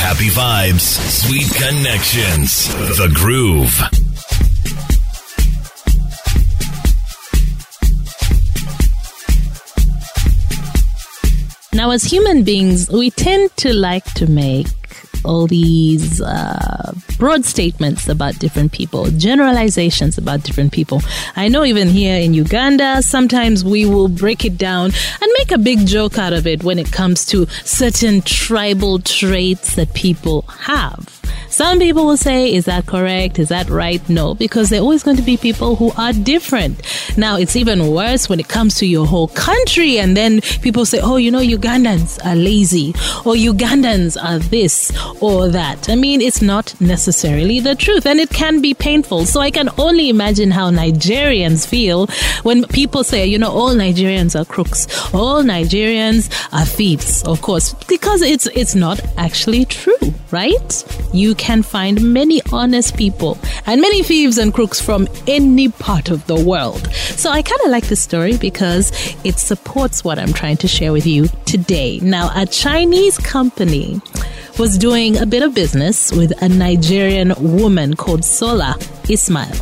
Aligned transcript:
Happy 0.00 0.30
vibes, 0.30 0.98
sweet 1.20 1.50
connections. 1.54 2.68
The 2.96 3.10
Groove. 3.14 3.80
Now, 11.72 11.90
as 11.90 12.02
human 12.02 12.42
beings, 12.44 12.90
we 12.90 13.10
tend 13.10 13.54
to 13.58 13.72
like 13.72 14.04
to 14.14 14.26
make 14.26 14.66
all 15.24 15.46
these 15.46 16.20
uh, 16.20 16.92
broad 17.18 17.44
statements 17.44 18.08
about 18.08 18.38
different 18.38 18.72
people, 18.72 19.06
generalizations 19.10 20.18
about 20.18 20.42
different 20.42 20.72
people. 20.72 21.02
I 21.36 21.48
know 21.48 21.64
even 21.64 21.88
here 21.88 22.16
in 22.16 22.34
Uganda, 22.34 23.02
sometimes 23.02 23.64
we 23.64 23.86
will 23.86 24.08
break 24.08 24.44
it 24.44 24.56
down 24.56 24.86
and 25.20 25.32
make 25.38 25.52
a 25.52 25.58
big 25.58 25.86
joke 25.86 26.18
out 26.18 26.32
of 26.32 26.46
it 26.46 26.64
when 26.64 26.78
it 26.78 26.92
comes 26.92 27.24
to 27.26 27.46
certain 27.64 28.22
tribal 28.22 28.98
traits 28.98 29.74
that 29.76 29.92
people 29.94 30.42
have. 30.42 31.19
Some 31.50 31.80
people 31.80 32.06
will 32.06 32.16
say, 32.16 32.54
is 32.54 32.64
that 32.66 32.86
correct? 32.86 33.38
Is 33.38 33.48
that 33.48 33.68
right? 33.68 34.00
No, 34.08 34.34
because 34.34 34.70
there 34.70 34.80
are 34.80 34.82
always 34.82 35.02
going 35.02 35.16
to 35.16 35.22
be 35.22 35.36
people 35.36 35.74
who 35.74 35.90
are 35.98 36.12
different. 36.12 36.80
Now, 37.18 37.36
it's 37.36 37.56
even 37.56 37.90
worse 37.90 38.28
when 38.28 38.38
it 38.38 38.48
comes 38.48 38.76
to 38.76 38.86
your 38.86 39.04
whole 39.04 39.28
country. 39.28 39.98
And 39.98 40.16
then 40.16 40.40
people 40.62 40.86
say, 40.86 41.00
oh, 41.02 41.16
you 41.16 41.30
know, 41.30 41.40
Ugandans 41.40 42.24
are 42.24 42.36
lazy 42.36 42.90
or 43.26 43.34
Ugandans 43.34 44.16
are 44.22 44.38
this 44.38 44.92
or 45.20 45.48
that. 45.48 45.88
I 45.90 45.96
mean, 45.96 46.20
it's 46.20 46.40
not 46.40 46.80
necessarily 46.80 47.58
the 47.58 47.74
truth 47.74 48.06
and 48.06 48.20
it 48.20 48.30
can 48.30 48.60
be 48.60 48.72
painful. 48.72 49.26
So 49.26 49.40
I 49.40 49.50
can 49.50 49.68
only 49.76 50.08
imagine 50.08 50.52
how 50.52 50.70
Nigerians 50.70 51.66
feel 51.66 52.06
when 52.44 52.64
people 52.68 53.02
say, 53.02 53.26
you 53.26 53.38
know, 53.38 53.50
all 53.50 53.74
Nigerians 53.74 54.38
are 54.40 54.44
crooks, 54.44 54.86
all 55.12 55.42
Nigerians 55.42 56.30
are 56.52 56.64
thieves, 56.64 57.24
of 57.24 57.42
course, 57.42 57.74
because 57.88 58.22
it's, 58.22 58.46
it's 58.54 58.76
not 58.76 59.00
actually 59.18 59.64
true, 59.64 60.14
right? 60.30 60.84
You 61.12 61.34
can 61.40 61.62
find 61.62 62.12
many 62.12 62.42
honest 62.52 62.96
people 62.98 63.38
and 63.66 63.80
many 63.80 64.02
thieves 64.02 64.36
and 64.36 64.52
crooks 64.52 64.78
from 64.78 65.08
any 65.26 65.70
part 65.70 66.10
of 66.10 66.26
the 66.26 66.38
world. 66.38 66.86
So 67.16 67.30
I 67.30 67.40
kind 67.40 67.60
of 67.64 67.70
like 67.70 67.86
this 67.86 68.02
story 68.02 68.36
because 68.36 68.92
it 69.24 69.38
supports 69.38 70.04
what 70.04 70.18
I'm 70.18 70.34
trying 70.34 70.58
to 70.58 70.68
share 70.68 70.92
with 70.92 71.06
you 71.06 71.28
today. 71.46 71.98
Now, 72.00 72.30
a 72.36 72.44
Chinese 72.44 73.16
company 73.16 74.02
was 74.58 74.76
doing 74.76 75.16
a 75.16 75.24
bit 75.24 75.42
of 75.42 75.54
business 75.54 76.12
with 76.12 76.30
a 76.42 76.48
Nigerian 76.48 77.32
woman 77.38 77.96
called 77.96 78.22
Sola 78.22 78.76
Ismail. 79.08 79.54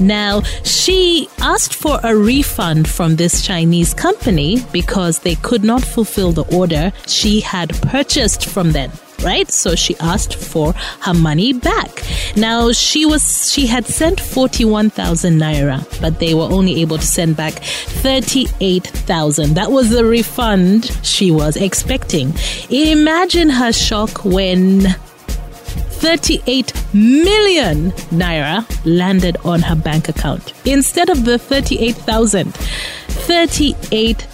Now, 0.00 0.42
she 0.64 1.28
asked 1.38 1.74
for 1.74 2.00
a 2.02 2.16
refund 2.16 2.88
from 2.88 3.14
this 3.14 3.46
Chinese 3.46 3.94
company 3.94 4.58
because 4.72 5.20
they 5.20 5.36
could 5.36 5.62
not 5.62 5.84
fulfill 5.84 6.32
the 6.32 6.44
order 6.52 6.92
she 7.06 7.40
had 7.40 7.70
purchased 7.82 8.46
from 8.46 8.72
them 8.72 8.90
right? 9.22 9.50
So 9.50 9.74
she 9.74 9.96
asked 9.98 10.34
for 10.34 10.72
her 11.00 11.14
money 11.14 11.52
back. 11.52 12.02
Now 12.36 12.72
she 12.72 13.06
was 13.06 13.52
she 13.52 13.66
had 13.66 13.86
sent 13.86 14.20
41,000 14.20 15.38
naira, 15.38 16.00
but 16.00 16.18
they 16.18 16.34
were 16.34 16.48
only 16.50 16.80
able 16.80 16.98
to 16.98 17.06
send 17.06 17.36
back 17.36 17.54
38,000. 17.54 19.54
That 19.54 19.72
was 19.72 19.90
the 19.90 20.04
refund 20.04 20.90
she 21.02 21.30
was 21.30 21.56
expecting. 21.56 22.34
Imagine 22.70 23.50
her 23.50 23.72
shock 23.72 24.24
when 24.24 24.86
38 26.00 26.72
million 26.92 27.90
naira 28.10 28.64
landed 28.84 29.36
on 29.44 29.60
her 29.62 29.76
bank 29.76 30.08
account 30.08 30.52
instead 30.64 31.08
of 31.08 31.24
the 31.24 31.38
38,000. 31.38 32.52
38 33.10 34.26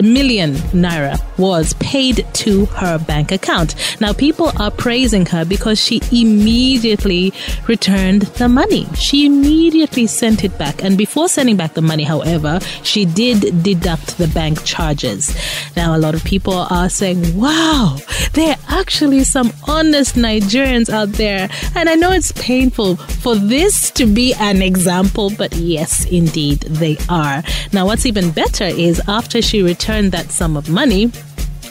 million 0.00 0.52
naira 0.72 1.20
was 1.38 1.74
paid 1.74 2.26
to 2.32 2.64
her 2.66 2.98
bank 2.98 3.30
account. 3.30 3.74
Now, 4.00 4.12
people 4.12 4.50
are 4.58 4.70
praising 4.70 5.26
her 5.26 5.44
because 5.44 5.78
she 5.78 6.00
immediately 6.10 7.32
returned 7.68 8.22
the 8.22 8.48
money. 8.48 8.86
She 8.94 9.26
immediately 9.26 10.06
sent 10.06 10.44
it 10.44 10.56
back. 10.58 10.82
And 10.82 10.96
before 10.96 11.28
sending 11.28 11.56
back 11.56 11.74
the 11.74 11.82
money, 11.82 12.04
however, 12.04 12.60
she 12.82 13.04
did 13.04 13.62
deduct 13.62 14.16
the 14.18 14.28
bank 14.28 14.64
charges. 14.64 15.36
Now, 15.76 15.94
a 15.96 15.98
lot 15.98 16.14
of 16.14 16.24
people 16.24 16.54
are 16.54 16.88
saying, 16.88 17.38
wow, 17.38 17.98
there 18.32 18.56
are 18.56 18.80
actually 18.80 19.24
some 19.24 19.52
honest 19.68 20.14
Nigerians 20.16 20.88
out 20.88 21.10
there. 21.12 21.50
And 21.74 21.88
I 21.92 21.94
know 21.94 22.10
it's 22.10 22.32
painful 22.32 22.96
for 22.96 23.34
this 23.34 23.90
to 23.90 24.06
be 24.06 24.32
an 24.40 24.62
example, 24.62 25.30
but 25.36 25.54
yes, 25.54 26.06
indeed, 26.06 26.60
they 26.60 26.96
are. 27.10 27.42
Now, 27.70 27.84
what's 27.84 28.06
even 28.06 28.30
better 28.30 28.64
is 28.64 28.98
after 29.08 29.42
she 29.42 29.62
returned 29.62 30.10
that 30.12 30.30
sum 30.30 30.56
of 30.56 30.70
money, 30.70 31.12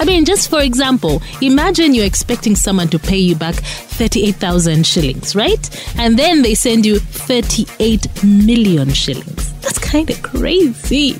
I 0.00 0.06
mean, 0.06 0.24
just 0.24 0.48
for 0.48 0.62
example, 0.62 1.20
imagine 1.42 1.94
you're 1.94 2.06
expecting 2.06 2.56
someone 2.56 2.88
to 2.88 2.98
pay 2.98 3.18
you 3.18 3.34
back 3.34 3.56
38,000 3.56 4.86
shillings, 4.86 5.36
right? 5.36 5.94
And 5.98 6.18
then 6.18 6.40
they 6.40 6.54
send 6.54 6.86
you 6.86 6.98
38 6.98 8.24
million 8.24 8.94
shillings. 8.94 9.45
That's 9.66 9.80
kind 9.80 10.08
of 10.08 10.22
crazy. 10.22 11.14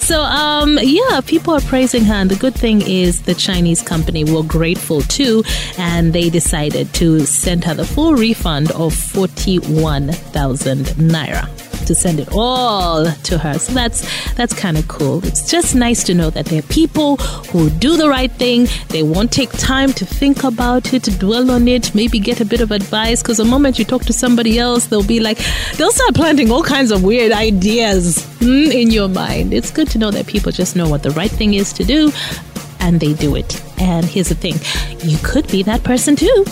So, 0.00 0.20
um, 0.20 0.78
yeah, 0.82 1.22
people 1.22 1.54
are 1.54 1.62
praising 1.62 2.04
her. 2.04 2.12
And 2.12 2.30
the 2.30 2.36
good 2.36 2.54
thing 2.54 2.82
is 2.82 3.22
the 3.22 3.34
Chinese 3.34 3.80
company 3.80 4.22
were 4.22 4.42
grateful 4.42 5.00
too. 5.00 5.42
And 5.78 6.12
they 6.12 6.28
decided 6.28 6.92
to 6.94 7.20
send 7.20 7.64
her 7.64 7.72
the 7.72 7.86
full 7.86 8.14
refund 8.14 8.70
of 8.72 8.92
41,000 8.92 10.84
naira 11.10 11.48
to 11.86 11.94
send 11.94 12.20
it 12.20 12.28
all 12.32 13.04
to 13.04 13.38
her. 13.38 13.58
So 13.58 13.72
that's 13.72 14.34
that's 14.34 14.54
kind 14.54 14.76
of 14.76 14.86
cool. 14.88 15.24
It's 15.24 15.50
just 15.50 15.74
nice 15.74 16.04
to 16.04 16.14
know 16.14 16.30
that 16.30 16.46
there 16.46 16.58
are 16.58 16.68
people 16.68 17.16
who 17.50 17.70
do 17.70 17.96
the 17.96 18.08
right 18.08 18.30
thing. 18.30 18.66
They 18.88 19.02
won't 19.02 19.32
take 19.32 19.50
time 19.52 19.92
to 19.94 20.04
think 20.04 20.44
about 20.44 20.92
it, 20.92 21.04
dwell 21.18 21.50
on 21.50 21.68
it, 21.68 21.94
maybe 21.94 22.18
get 22.18 22.40
a 22.40 22.44
bit 22.44 22.60
of 22.60 22.70
advice. 22.70 23.22
Because 23.22 23.38
the 23.38 23.44
moment 23.44 23.78
you 23.78 23.84
talk 23.84 24.04
to 24.04 24.12
somebody 24.12 24.58
else, 24.58 24.86
they'll 24.86 25.02
be 25.02 25.20
like, 25.20 25.38
they'll 25.76 25.92
start 25.92 26.14
planting 26.14 26.50
all 26.50 26.62
kinds 26.62 26.90
of 26.90 27.02
weird 27.02 27.32
ideas 27.32 28.18
mm, 28.40 28.72
in 28.72 28.90
your 28.90 29.08
mind. 29.08 29.52
It's 29.52 29.70
good 29.70 29.88
to 29.90 29.98
know 29.98 30.10
that 30.10 30.26
people 30.26 30.52
just 30.52 30.76
know 30.76 30.88
what 30.88 31.02
the 31.02 31.10
right 31.10 31.30
thing 31.30 31.54
is 31.54 31.72
to 31.74 31.84
do 31.84 32.10
and 32.80 33.00
they 33.00 33.14
do 33.14 33.36
it. 33.36 33.62
And 33.80 34.06
here's 34.06 34.28
the 34.28 34.34
thing 34.34 34.54
you 35.08 35.18
could 35.22 35.46
be 35.48 35.62
that 35.64 35.82
person 35.84 36.16
too. 36.16 36.44